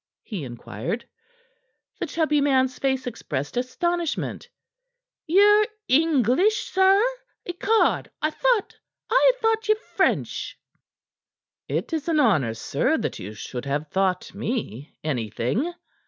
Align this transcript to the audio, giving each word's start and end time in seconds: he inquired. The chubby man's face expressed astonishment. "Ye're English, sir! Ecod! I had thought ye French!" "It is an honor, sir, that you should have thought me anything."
he 0.23 0.43
inquired. 0.43 1.07
The 1.99 2.07
chubby 2.07 2.41
man's 2.41 2.79
face 2.79 3.05
expressed 3.05 3.55
astonishment. 3.55 4.49
"Ye're 5.27 5.67
English, 5.87 6.71
sir! 6.71 6.99
Ecod! 7.45 8.09
I 8.19 8.29
had 8.31 9.35
thought 9.35 9.69
ye 9.69 9.75
French!" 9.95 10.57
"It 11.67 11.93
is 11.93 12.09
an 12.09 12.19
honor, 12.19 12.55
sir, 12.55 12.97
that 12.97 13.19
you 13.19 13.33
should 13.35 13.65
have 13.65 13.89
thought 13.89 14.33
me 14.33 14.91
anything." 15.03 15.71